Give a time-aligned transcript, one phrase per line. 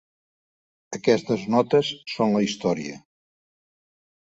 [0.99, 3.01] Aquestes notes són la història.